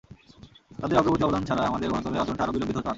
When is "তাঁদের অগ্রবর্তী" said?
0.79-1.23